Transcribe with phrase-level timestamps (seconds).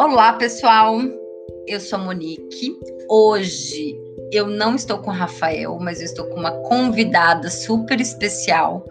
[0.00, 1.00] Olá, pessoal.
[1.66, 2.76] Eu sou a Monique.
[3.08, 3.96] Hoje
[4.32, 8.84] eu não estou com o Rafael, mas eu estou com uma convidada super especial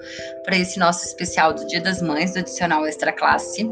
[0.43, 3.63] para esse nosso especial do Dia das Mães, do Adicional Extra Classe.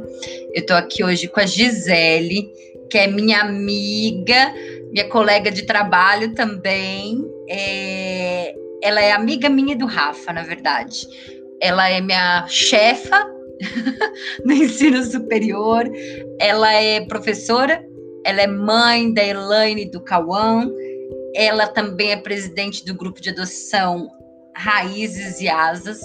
[0.54, 2.52] Eu estou aqui hoje com a Gisele,
[2.90, 4.54] que é minha amiga,
[4.92, 7.24] minha colega de trabalho também.
[7.50, 8.54] É...
[8.84, 11.08] Ela é amiga minha do Rafa, na verdade.
[11.62, 13.26] Ela é minha chefa
[14.46, 15.90] no ensino superior.
[16.40, 17.84] Ela é professora,
[18.26, 20.70] ela é mãe da Elaine e do Cauã.
[21.36, 24.10] Ela também é presidente do grupo de adoção
[24.56, 26.00] Raízes e Asas.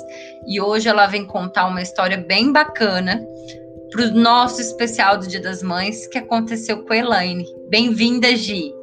[0.47, 3.25] E hoje ela vem contar uma história bem bacana
[3.91, 7.45] para o nosso especial do Dia das Mães que aconteceu com a Elaine.
[7.69, 8.80] Bem-vinda, Gi.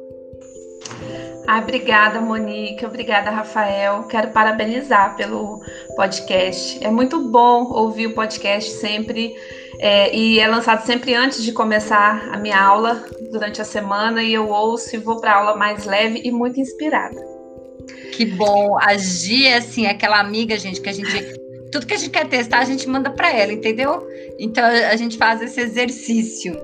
[1.50, 2.84] Ah, obrigada, Monique.
[2.84, 4.02] Obrigada, Rafael.
[4.02, 5.64] Quero parabenizar pelo
[5.96, 6.78] podcast.
[6.84, 9.34] É muito bom ouvir o podcast sempre.
[9.80, 14.22] É, e é lançado sempre antes de começar a minha aula durante a semana.
[14.22, 17.18] E eu ouço e vou para a aula mais leve e muito inspirada.
[18.12, 18.76] Que bom.
[18.82, 21.40] A Gi é assim, aquela amiga, gente, que a gente.
[21.72, 24.06] Tudo que a gente quer testar, a gente manda para ela, entendeu?
[24.38, 26.60] Então a gente faz esse exercício.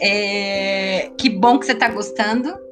[0.00, 2.63] É, que bom que você está gostando.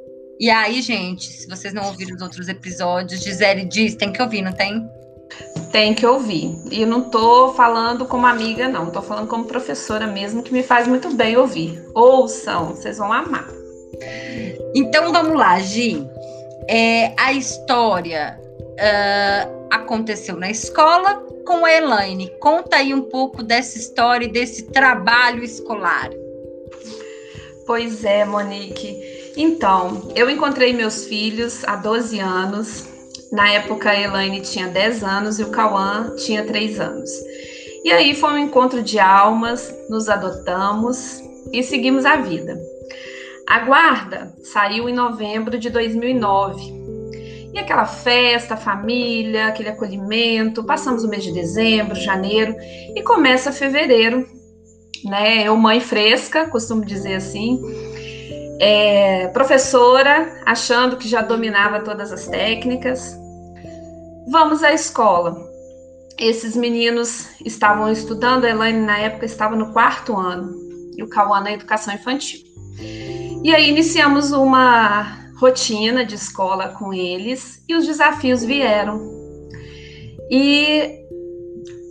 [0.43, 4.43] E aí, gente, se vocês não ouviram os outros episódios, Gisele diz, tem que ouvir,
[4.43, 4.91] não tem?
[5.71, 6.53] Tem que ouvir.
[6.69, 8.91] E não tô falando como amiga, não.
[8.91, 11.81] Tô falando como professora mesmo, que me faz muito bem ouvir.
[11.95, 13.49] Ouçam, vocês vão amar.
[14.75, 16.05] Então vamos lá, Gi.
[16.69, 22.29] É, a história uh, aconteceu na escola com a Elaine.
[22.41, 26.11] Conta aí um pouco dessa história e desse trabalho escolar.
[27.65, 29.22] Pois é, Monique.
[29.37, 32.85] Então, eu encontrei meus filhos há 12 anos.
[33.31, 37.11] Na época, a Elaine tinha 10 anos e o Cauã tinha 3 anos.
[37.85, 41.21] E aí foi um encontro de almas, nos adotamos
[41.53, 42.61] e seguimos a vida.
[43.49, 46.83] A guarda saiu em novembro de 2009.
[47.53, 52.55] E aquela festa, família, aquele acolhimento, passamos o mês de dezembro, janeiro
[52.97, 54.27] e começa fevereiro,
[55.05, 55.47] né?
[55.47, 57.61] Eu, mãe fresca, costumo dizer assim,
[58.61, 63.17] é, professora, achando que já dominava todas as técnicas.
[64.31, 65.37] Vamos à escola.
[66.19, 70.55] Esses meninos estavam estudando, a Elaine na época estava no quarto ano,
[70.97, 72.41] e o Cauã na educação infantil.
[73.43, 79.01] E aí iniciamos uma rotina de escola com eles e os desafios vieram.
[80.31, 81.03] E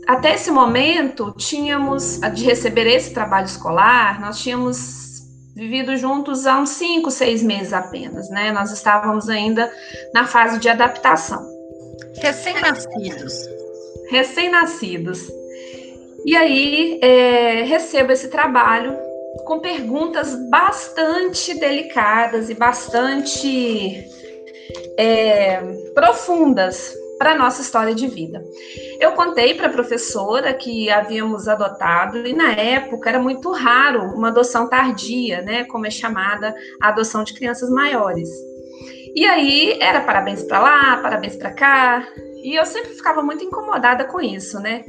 [0.08, 5.11] até esse momento, tínhamos, de receber esse trabalho escolar, nós tínhamos
[5.56, 8.52] vivido juntos há uns cinco, seis meses apenas, né?
[8.52, 9.72] Nós estávamos ainda
[10.14, 11.46] na fase de adaptação.
[12.18, 13.34] Recém-nascidos.
[14.10, 15.32] Recém-nascidos.
[16.26, 18.98] E aí é, recebo esse trabalho
[19.46, 24.06] com perguntas bastante delicadas e bastante
[24.98, 25.60] é,
[25.94, 28.44] profundas para a nossa história de vida.
[29.00, 34.30] Eu contei para a professora que havíamos adotado, e na época era muito raro uma
[34.30, 38.28] adoção tardia, né, como é chamada a adoção de crianças maiores.
[39.16, 42.08] E aí era parabéns para lá, parabéns para cá,
[42.44, 44.84] e eu sempre ficava muito incomodada com isso, né?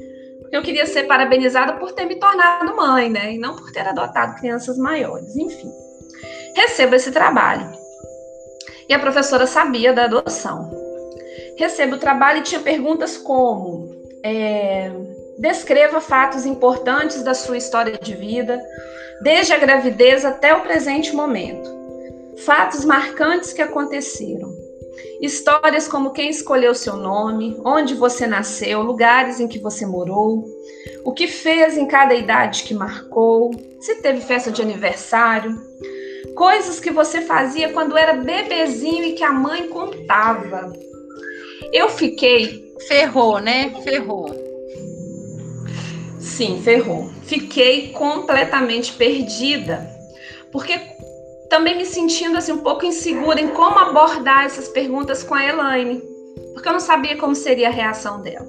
[0.51, 3.35] Eu queria ser parabenizada por ter me tornado mãe, né?
[3.35, 5.37] E não por ter adotado crianças maiores.
[5.37, 5.71] Enfim,
[6.57, 7.71] recebo esse trabalho.
[8.89, 10.82] E a professora sabia da adoção
[11.57, 13.91] recebo o trabalho e tinha perguntas como:
[14.23, 14.91] é,
[15.39, 18.63] descreva fatos importantes da sua história de vida,
[19.23, 21.71] desde a gravidez até o presente momento.
[22.45, 24.51] Fatos marcantes que aconteceram.
[25.21, 30.45] Histórias como quem escolheu seu nome, onde você nasceu, lugares em que você morou,
[31.05, 33.51] o que fez em cada idade que marcou,
[33.81, 35.57] se teve festa de aniversário,
[36.35, 40.73] coisas que você fazia quando era bebezinho e que a mãe contava.
[41.73, 42.73] Eu fiquei.
[42.89, 43.75] Ferrou, né?
[43.85, 44.35] Ferrou.
[46.19, 47.11] Sim, ferrou.
[47.23, 49.89] Fiquei completamente perdida.
[50.51, 50.79] Porque
[51.53, 56.03] também me sentindo assim um pouco insegura em como abordar essas perguntas com a Elaine,
[56.55, 58.49] porque eu não sabia como seria a reação dela.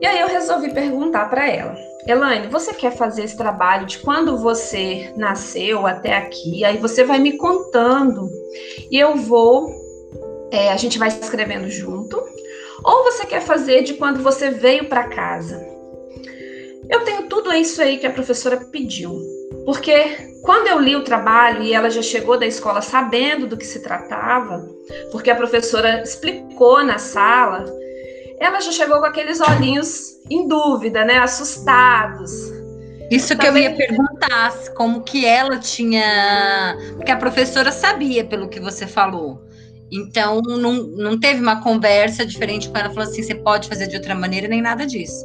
[0.00, 4.38] E aí eu resolvi perguntar para ela: Elaine, você quer fazer esse trabalho de quando
[4.38, 6.64] você nasceu até aqui?
[6.64, 8.30] Aí você vai me contando
[8.88, 9.81] e eu vou
[10.52, 12.22] é, a gente vai escrevendo junto,
[12.84, 15.66] ou você quer fazer de quando você veio para casa.
[16.90, 19.18] Eu tenho tudo isso aí que a professora pediu,
[19.64, 23.64] porque quando eu li o trabalho e ela já chegou da escola sabendo do que
[23.64, 24.68] se tratava,
[25.10, 27.64] porque a professora explicou na sala,
[28.38, 32.30] ela já chegou com aqueles olhinhos em dúvida, né, assustados.
[33.10, 38.60] Isso que eu ia perguntar, como que ela tinha, porque a professora sabia pelo que
[38.60, 39.51] você falou.
[39.92, 43.96] Então, não, não teve uma conversa diferente com ela, falou assim, você pode fazer de
[43.96, 45.22] outra maneira, nem nada disso.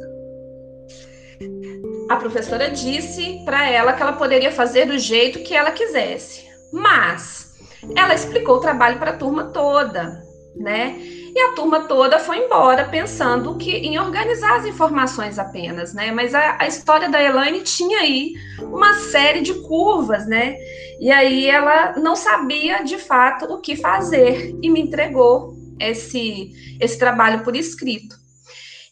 [2.10, 7.54] A professora disse para ela que ela poderia fazer do jeito que ela quisesse, mas
[7.96, 10.22] ela explicou o trabalho para a turma toda,
[10.54, 10.98] né?
[11.38, 16.10] E a turma toda foi embora pensando que em organizar as informações apenas, né?
[16.10, 20.56] Mas a, a história da Elaine tinha aí uma série de curvas, né?
[20.98, 26.50] E aí ela não sabia de fato o que fazer e me entregou esse,
[26.80, 28.16] esse trabalho por escrito.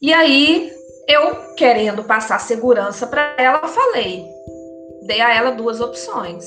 [0.00, 0.70] E aí
[1.08, 4.24] eu, querendo passar segurança para ela, falei,
[5.04, 6.46] dei a ela duas opções.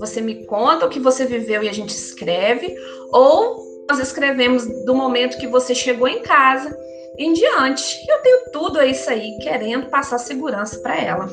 [0.00, 2.74] Você me conta o que você viveu e a gente escreve,
[3.12, 6.78] ou nós escrevemos do momento que você chegou em casa
[7.18, 7.98] em diante.
[8.08, 11.28] Eu tenho tudo isso aí, querendo passar segurança para ela.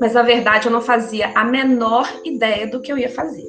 [0.00, 3.42] Mas na verdade eu não fazia a menor ideia do que eu ia fazer.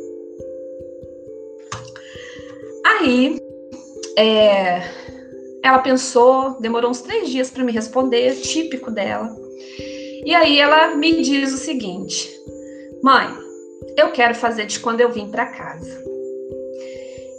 [2.84, 3.40] Aí,
[4.18, 4.82] é,
[5.64, 9.30] ela pensou, demorou uns três dias para me responder, típico dela.
[10.26, 12.32] E aí ela me diz o seguinte:
[13.04, 13.28] Mãe,
[13.96, 16.07] eu quero fazer de quando eu vim para casa.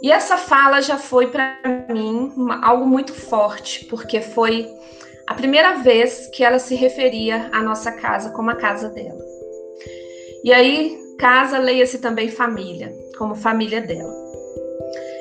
[0.01, 1.57] E essa fala já foi para
[1.89, 4.67] mim uma, algo muito forte, porque foi
[5.27, 9.19] a primeira vez que ela se referia à nossa casa como a casa dela.
[10.43, 14.13] E aí, casa, leia-se também família, como família dela.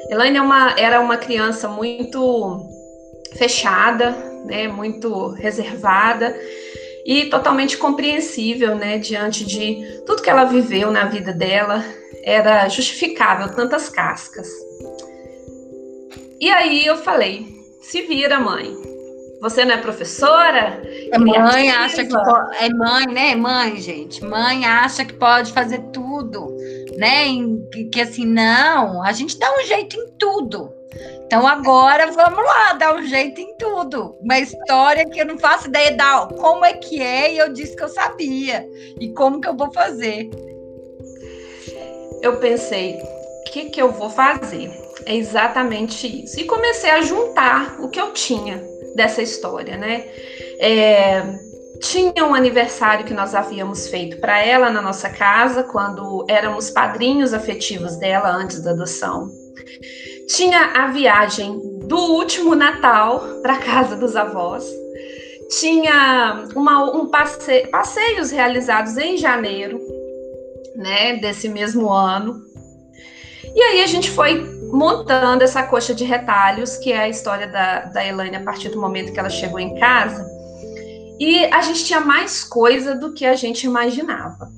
[0.08, 2.64] Elaine é uma, era uma criança muito
[3.36, 4.12] fechada,
[4.44, 6.34] né, muito reservada
[7.04, 11.84] e totalmente compreensível, né, diante de tudo que ela viveu na vida dela,
[12.28, 14.46] era justificável tantas cascas.
[16.38, 17.46] E aí eu falei:
[17.80, 18.76] se vira, mãe.
[19.40, 20.82] Você não é professora?
[21.12, 23.34] É mãe acha que pode, é mãe, né?
[23.36, 24.22] Mãe, gente.
[24.22, 26.54] Mãe acha que pode fazer tudo,
[26.98, 27.24] né?
[27.92, 30.74] Que, assim não, a gente dá um jeito em tudo.
[31.24, 34.16] Então agora vamos lá, dar um jeito em tudo.
[34.20, 37.76] Uma história que eu não faço ideia da como é que é e eu disse
[37.76, 38.66] que eu sabia
[39.00, 40.28] e como que eu vou fazer.
[42.22, 44.70] Eu pensei, o que que eu vou fazer?
[45.06, 46.38] É exatamente isso.
[46.38, 48.62] E comecei a juntar o que eu tinha
[48.94, 50.04] dessa história, né?
[50.58, 51.22] É,
[51.80, 57.32] tinha um aniversário que nós havíamos feito para ela na nossa casa, quando éramos padrinhos
[57.32, 59.30] afetivos dela antes da adoção.
[60.34, 64.64] Tinha a viagem do último Natal para casa dos avós.
[65.60, 69.80] Tinha uma, um passe, passeios realizados em janeiro,
[70.78, 72.40] né, desse mesmo ano.
[73.52, 77.86] E aí a gente foi montando essa coxa de retalhos, que é a história da,
[77.86, 80.24] da Elaine a partir do momento que ela chegou em casa.
[81.18, 84.48] E a gente tinha mais coisa do que a gente imaginava.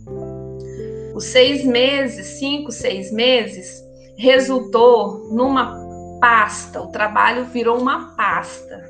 [1.15, 3.83] Os seis meses, cinco, seis meses,
[4.19, 5.75] resultou numa
[6.21, 6.83] pasta.
[6.83, 8.85] O trabalho virou uma pasta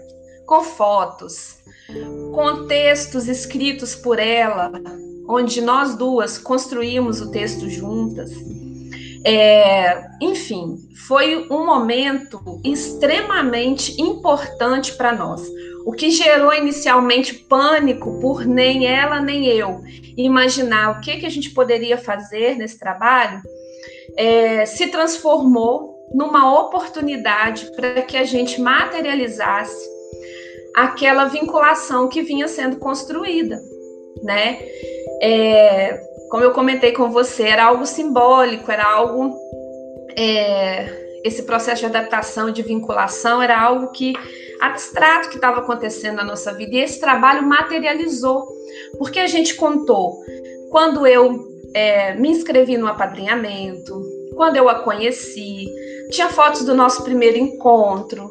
[0.47, 1.59] com fotos,
[2.35, 4.73] com textos escritos por ela,
[5.31, 8.31] onde nós duas construímos o texto juntas.
[9.25, 15.43] É, enfim, foi um momento extremamente importante para nós.
[15.85, 19.83] O que gerou inicialmente pânico por nem ela nem eu
[20.16, 23.40] imaginar o que, que a gente poderia fazer nesse trabalho,
[24.16, 29.88] é, se transformou numa oportunidade para que a gente materializasse
[30.75, 33.59] aquela vinculação que vinha sendo construída,
[34.23, 34.59] né?
[35.21, 36.00] É,
[36.31, 39.37] como eu comentei com você, era algo simbólico, era algo.
[40.17, 44.15] É, esse processo de adaptação, de vinculação, era algo que
[44.61, 46.75] abstrato que estava acontecendo na nossa vida.
[46.75, 48.47] E esse trabalho materializou,
[48.99, 50.19] porque a gente contou
[50.71, 54.03] quando eu é, me inscrevi no apadrinhamento,
[54.35, 55.69] quando eu a conheci,
[56.11, 58.31] tinha fotos do nosso primeiro encontro,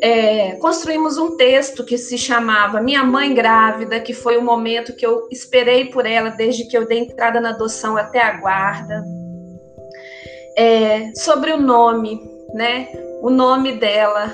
[0.00, 5.06] é, construímos um texto que se chamava Minha Mãe Grávida, que foi o momento que
[5.06, 9.04] eu esperei por ela desde que eu dei entrada na adoção até a guarda.
[10.56, 12.20] É, sobre o nome,
[12.52, 12.88] né?
[13.22, 14.32] O nome dela.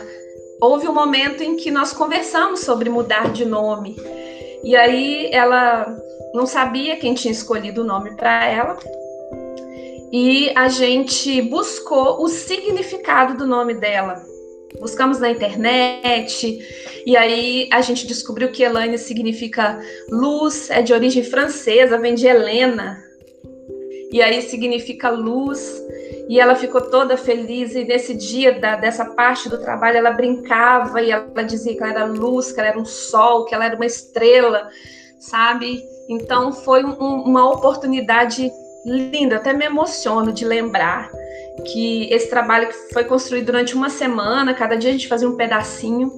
[0.60, 3.96] Houve um momento em que nós conversamos sobre mudar de nome.
[4.62, 5.86] E aí ela
[6.32, 8.78] não sabia quem tinha escolhido o nome para ela.
[10.12, 14.31] E a gente buscou o significado do nome dela
[14.80, 16.58] buscamos na internet,
[17.06, 22.26] e aí a gente descobriu que Elaine significa luz, é de origem francesa, vem de
[22.26, 23.02] Helena.
[24.10, 25.82] e aí significa luz.
[26.28, 31.02] E ela ficou toda feliz, e nesse dia da, dessa parte do trabalho ela brincava
[31.02, 33.74] e ela dizia que ela era luz, que ela era um sol, que ela era
[33.74, 34.68] uma estrela,
[35.18, 35.82] sabe?
[36.08, 38.50] Então foi um, uma oportunidade
[38.86, 41.10] linda, até me emociono de lembrar
[41.72, 46.12] que esse trabalho foi construído durante uma semana, cada dia a gente fazia um pedacinho,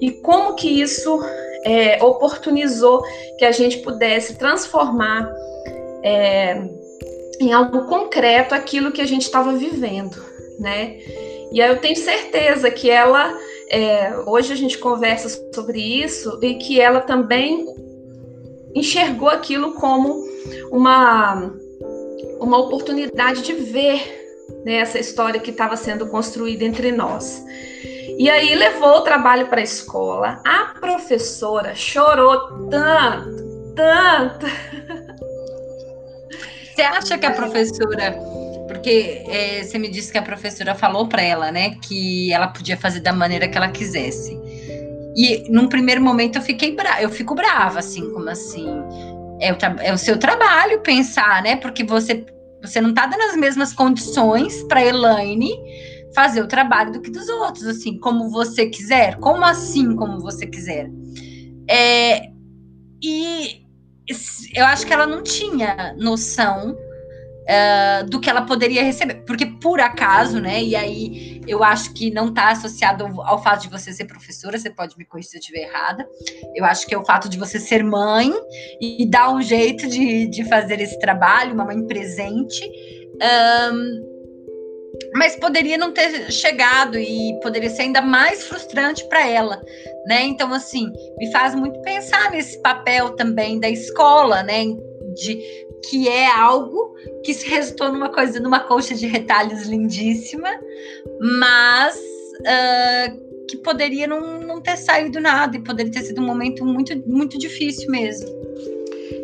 [0.00, 1.20] e como que isso
[1.64, 3.02] é, oportunizou
[3.38, 5.30] que a gente pudesse transformar
[6.02, 6.62] é,
[7.40, 10.16] em algo concreto aquilo que a gente estava vivendo,
[10.58, 10.98] né?
[11.52, 13.36] E aí eu tenho certeza que ela,
[13.70, 17.66] é, hoje a gente conversa sobre isso e que ela também
[18.74, 20.22] enxergou aquilo como
[20.70, 21.50] uma,
[22.38, 24.17] uma oportunidade de ver
[24.68, 27.42] né, essa história que estava sendo construída entre nós.
[28.18, 30.42] E aí levou o trabalho para a escola.
[30.46, 34.46] A professora chorou tanto, tanto.
[36.74, 38.12] Você acha que a professora,
[38.68, 42.76] porque é, você me disse que a professora falou para ela, né, que ela podia
[42.76, 44.38] fazer da maneira que ela quisesse.
[45.16, 48.68] E num primeiro momento eu fiquei brava, eu fico brava, assim, como assim?
[49.40, 51.56] É o, é o seu trabalho pensar, né?
[51.56, 52.26] Porque você
[52.62, 55.52] você não está dando as mesmas condições para Elaine
[56.14, 59.16] fazer o trabalho do que dos outros, assim, como você quiser.
[59.16, 60.90] Como assim, como você quiser?
[61.68, 62.30] É,
[63.02, 63.62] e
[64.54, 66.76] eu acho que ela não tinha noção
[67.48, 70.62] uh, do que ela poderia receber, porque por acaso, né?
[70.62, 74.70] E aí eu acho que não está associado ao, fato de você ser professora, você
[74.70, 76.06] pode me corrigir se eu estiver errada.
[76.54, 78.30] Eu acho que é o fato de você ser mãe
[78.80, 82.70] e, e dar um jeito de, de fazer esse trabalho, uma mãe presente.
[83.72, 84.18] Um,
[85.14, 89.60] mas poderia não ter chegado e poderia ser ainda mais frustrante para ela,
[90.06, 90.24] né?
[90.24, 94.64] Então assim, me faz muito pensar nesse papel também da escola, né?
[95.14, 96.94] De que é algo
[97.24, 100.50] que se resultou numa coisa, numa colcha de retalhos lindíssima,
[101.20, 106.64] mas uh, que poderia não, não ter saído nada e poderia ter sido um momento
[106.64, 108.28] muito, muito difícil mesmo.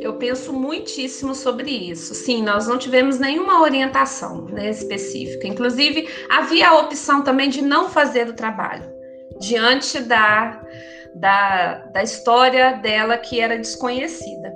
[0.01, 2.15] Eu penso muitíssimo sobre isso.
[2.15, 5.47] Sim, nós não tivemos nenhuma orientação né, específica.
[5.47, 8.85] Inclusive, havia a opção também de não fazer o trabalho,
[9.41, 10.63] diante da,
[11.15, 14.55] da, da história dela que era desconhecida.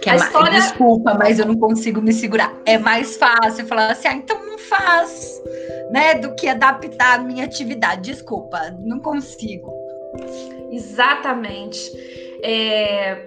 [0.00, 0.52] Que é história...
[0.52, 2.54] Desculpa, mas eu não consigo me segurar.
[2.64, 5.42] É mais fácil falar assim, ah, então não faz,
[5.90, 6.14] né?
[6.14, 8.10] Do que adaptar a minha atividade.
[8.12, 9.70] Desculpa, não consigo.
[10.70, 11.92] Exatamente.
[12.42, 13.26] É,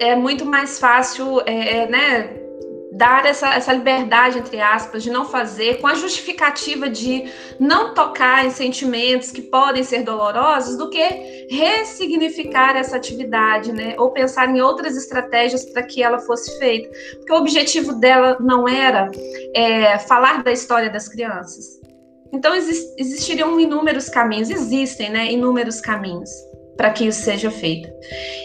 [0.00, 2.45] é muito mais fácil, é, é né?
[2.96, 7.24] Dar essa, essa liberdade, entre aspas, de não fazer, com a justificativa de
[7.60, 13.94] não tocar em sentimentos que podem ser dolorosos, do que ressignificar essa atividade, né?
[13.98, 16.88] Ou pensar em outras estratégias para que ela fosse feita.
[17.16, 19.10] Porque o objetivo dela não era
[19.54, 21.64] é, falar da história das crianças.
[22.32, 25.30] Então, existiriam inúmeros caminhos, existem, né?
[25.30, 26.30] Inúmeros caminhos
[26.76, 27.88] para que isso seja feito.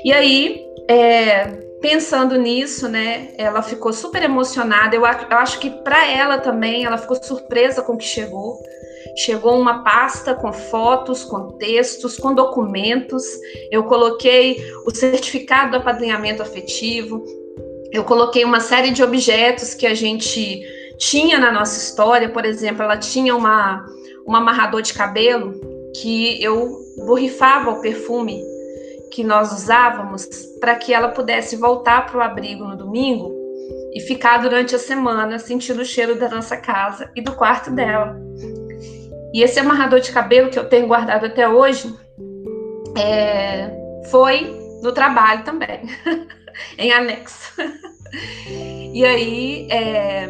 [0.04, 4.96] E aí, é, pensando nisso, né, ela ficou super emocionada.
[4.96, 8.62] Eu, eu acho que para ela também, ela ficou surpresa com o que chegou.
[9.18, 13.26] Chegou uma pasta com fotos, com textos, com documentos.
[13.70, 17.26] Eu coloquei o certificado do apadrinhamento afetivo.
[17.92, 20.62] Eu coloquei uma série de objetos que a gente
[20.98, 22.30] tinha na nossa história.
[22.30, 23.86] Por exemplo, ela tinha uma,
[24.26, 25.60] um amarrador de cabelo
[26.00, 28.51] que eu borrifava o perfume
[29.12, 30.26] que nós usávamos
[30.60, 33.32] para que ela pudesse voltar para o abrigo no domingo
[33.94, 38.18] e ficar durante a semana sentindo o cheiro da nossa casa e do quarto dela.
[39.34, 41.94] E esse amarrador de cabelo que eu tenho guardado até hoje
[42.98, 43.70] é,
[44.10, 45.82] foi no trabalho também,
[46.78, 47.54] em anexo.
[48.94, 50.28] e aí, é,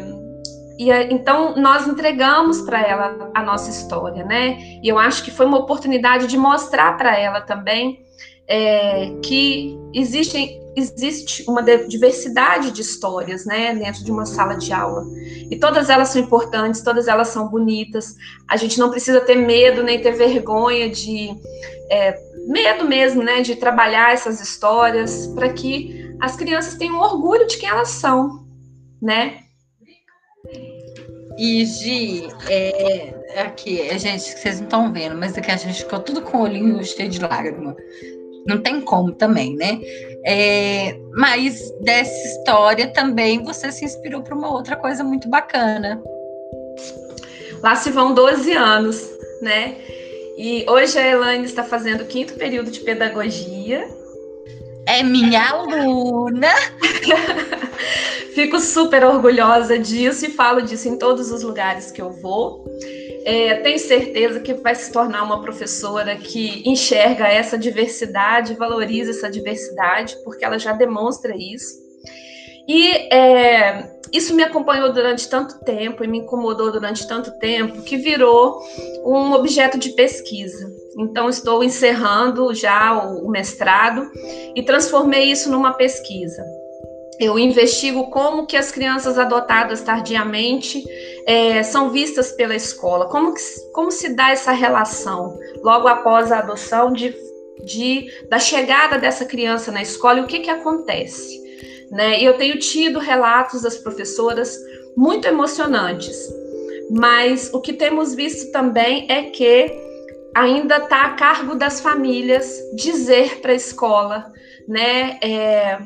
[0.78, 4.58] e então nós entregamos para ela a nossa história, né?
[4.82, 8.04] E eu acho que foi uma oportunidade de mostrar para ela também
[8.48, 15.04] é, que existem, existe uma diversidade de histórias né, dentro de uma sala de aula.
[15.50, 18.14] E todas elas são importantes, todas elas são bonitas.
[18.48, 21.30] A gente não precisa ter medo nem ter vergonha de.
[21.90, 27.56] É, medo mesmo, né, de trabalhar essas histórias para que as crianças tenham orgulho de
[27.56, 28.46] quem elas são,
[29.00, 29.38] né?
[31.38, 36.22] E Gi, é, aqui, gente, vocês não estão vendo, mas aqui a gente ficou tudo
[36.22, 37.74] com o olhinho cheio de lágrima.
[38.46, 39.80] Não tem como também, né?
[40.24, 46.02] É, mas dessa história também você se inspirou para uma outra coisa muito bacana.
[47.62, 49.08] Lá se vão 12 anos,
[49.40, 49.76] né?
[50.36, 53.88] E hoje a Elaine está fazendo o quinto período de pedagogia.
[54.86, 56.50] É minha aluna!
[58.34, 62.64] Fico super orgulhosa disso e falo disso em todos os lugares que eu vou.
[63.24, 69.30] É, tenho certeza que vai se tornar uma professora que enxerga essa diversidade, valoriza essa
[69.30, 71.80] diversidade, porque ela já demonstra isso.
[72.68, 77.96] E é, isso me acompanhou durante tanto tempo e me incomodou durante tanto tempo que
[77.96, 78.60] virou
[79.04, 80.70] um objeto de pesquisa.
[80.98, 84.10] Então, estou encerrando já o, mestrado
[84.54, 86.44] e transformei isso numa pesquisa.
[87.18, 90.84] Eu investigo como que as crianças adotadas tardiamente
[91.26, 93.40] é, são vistas pela escola, como, que,
[93.72, 97.14] como se dá essa relação logo após a adoção de,
[97.64, 101.40] de, da chegada dessa criança na escola e o que, que acontece.
[101.90, 102.22] Né?
[102.22, 104.56] Eu tenho tido relatos das professoras
[104.96, 106.16] muito emocionantes,
[106.90, 109.70] mas o que temos visto também é que
[110.34, 114.32] ainda está a cargo das famílias dizer para a escola,
[114.66, 115.78] né, é,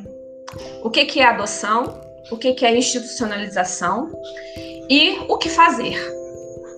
[0.83, 2.01] o que, que é adoção,
[2.31, 4.11] o que, que é institucionalização
[4.89, 5.97] e o que fazer.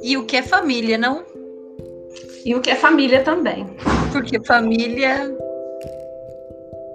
[0.02, 1.24] E o que é família, não?
[2.44, 3.66] E o que é família também.
[4.12, 5.30] Porque família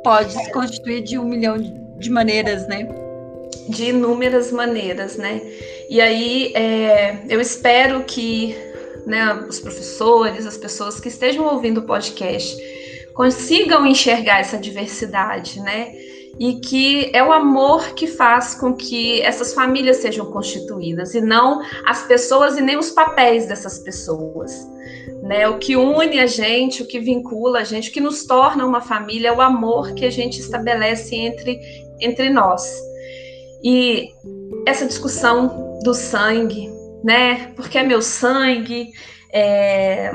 [0.04, 1.58] pode se constituir de um milhão
[1.98, 2.88] de maneiras, né?
[3.70, 5.42] De inúmeras maneiras, né?
[5.90, 8.56] E aí é, eu espero que
[9.06, 12.58] né, os professores, as pessoas que estejam ouvindo o podcast
[13.14, 15.94] consigam enxergar essa diversidade, né?
[16.40, 21.62] E que é o amor que faz com que essas famílias sejam constituídas, e não
[21.86, 24.68] as pessoas e nem os papéis dessas pessoas.
[25.22, 25.48] Né?
[25.48, 28.82] O que une a gente, o que vincula a gente, o que nos torna uma
[28.82, 31.60] família é o amor que a gente estabelece entre
[32.02, 32.82] entre nós.
[33.64, 34.10] E
[34.66, 36.70] essa discussão do sangue,
[37.04, 37.54] né?
[37.56, 38.92] Porque é meu sangue,
[39.32, 40.12] é,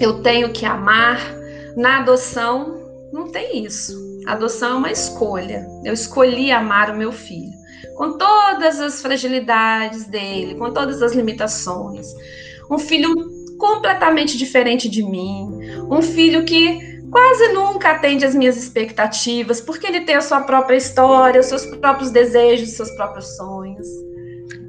[0.00, 1.38] eu tenho que amar.
[1.76, 2.80] Na adoção,
[3.12, 4.09] não tem isso.
[4.26, 5.66] A adoção é uma escolha.
[5.84, 7.52] Eu escolhi amar o meu filho,
[7.96, 12.06] com todas as fragilidades dele, com todas as limitações.
[12.70, 13.14] Um filho
[13.58, 15.50] completamente diferente de mim,
[15.90, 20.76] um filho que quase nunca atende às minhas expectativas, porque ele tem a sua própria
[20.76, 23.86] história, os seus próprios desejos, os seus próprios sonhos.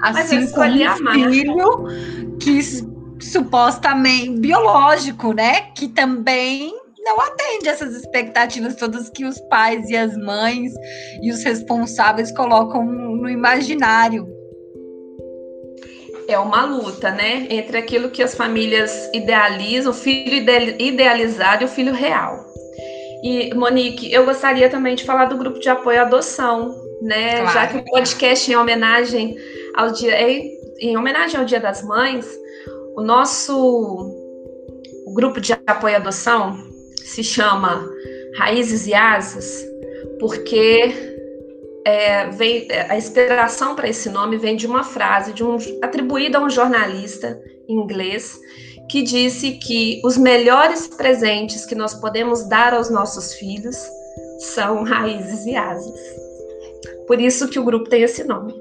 [0.01, 2.59] Assim como um filho que
[3.23, 5.61] supostamente biológico, né?
[5.75, 10.71] Que também não atende essas expectativas todas que os pais e as mães
[11.21, 14.27] e os responsáveis colocam no imaginário
[16.27, 17.47] é uma luta, né?
[17.49, 20.35] Entre aquilo que as famílias idealizam, o filho
[20.79, 22.45] idealizado e o filho real.
[23.23, 27.41] E, Monique, eu gostaria também de falar do grupo de apoio à adoção, né?
[27.41, 27.53] Claro.
[27.53, 29.35] Já que o podcast é em homenagem
[29.75, 30.41] ao dia, é
[30.79, 32.25] em homenagem ao Dia das Mães,
[32.95, 34.17] o nosso
[35.05, 36.70] o grupo de apoio à adoção
[37.11, 37.85] se chama
[38.35, 39.67] Raízes e Asas,
[40.19, 40.93] porque
[41.85, 46.41] é, vem, a inspiração para esse nome vem de uma frase de um, atribuída a
[46.41, 48.39] um jornalista inglês
[48.89, 53.77] que disse que os melhores presentes que nós podemos dar aos nossos filhos
[54.39, 55.99] são raízes e asas.
[57.07, 58.53] Por isso que o grupo tem esse nome.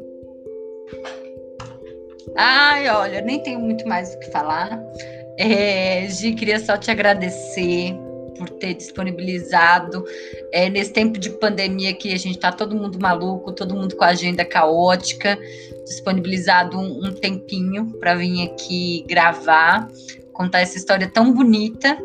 [2.37, 4.81] Ai, olha, nem tenho muito mais o que falar.
[5.39, 7.97] É, Gi, queria só te agradecer
[8.41, 10.03] por ter disponibilizado
[10.51, 14.03] é, nesse tempo de pandemia que a gente está todo mundo maluco, todo mundo com
[14.03, 15.39] a agenda caótica,
[15.85, 19.87] disponibilizado um, um tempinho para vir aqui gravar,
[20.33, 21.99] contar essa história tão bonita.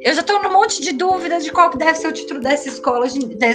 [0.00, 2.68] Eu já estou num monte de dúvidas de qual que deve ser o título dessa
[2.68, 3.06] escola,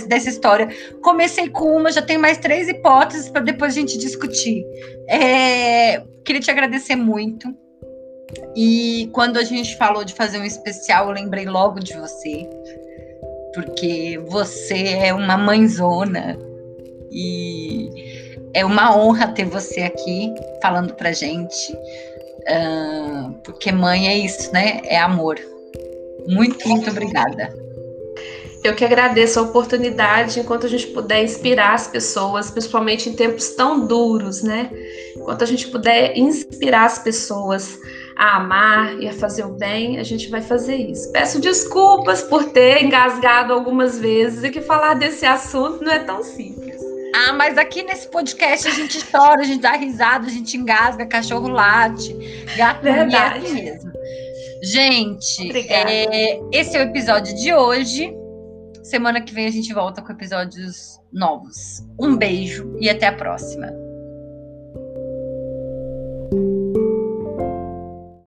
[0.07, 0.67] dessa história.
[1.01, 4.65] Comecei com uma, já tenho mais três hipóteses para depois a gente discutir.
[5.07, 7.47] É, queria te agradecer muito
[8.55, 12.47] e quando a gente falou de fazer um especial, eu lembrei logo de você,
[13.53, 16.37] porque você é uma mãezona
[17.11, 17.89] e
[18.53, 24.81] é uma honra ter você aqui falando pra gente, uh, porque mãe é isso, né?
[24.85, 25.39] É amor.
[26.27, 27.53] Muito, muito obrigada.
[28.63, 33.51] Eu que agradeço a oportunidade enquanto a gente puder inspirar as pessoas, principalmente em tempos
[33.51, 34.69] tão duros, né?
[35.15, 37.79] Enquanto a gente puder inspirar as pessoas
[38.19, 41.09] a amar e a fazer o bem, a gente vai fazer isso.
[41.13, 46.21] Peço desculpas por ter engasgado algumas vezes e que falar desse assunto não é tão
[46.21, 46.77] simples.
[47.15, 51.05] Ah, mas aqui nesse podcast a gente chora, a gente dá risada, a gente engasga,
[51.05, 52.13] cachorro late,
[52.57, 53.45] gato Verdade.
[53.45, 53.91] É mesmo.
[54.61, 58.13] Gente, é, esse é o episódio de hoje.
[58.83, 61.81] Semana que vem a gente volta com episódios novos.
[61.97, 63.67] Um beijo e até a próxima.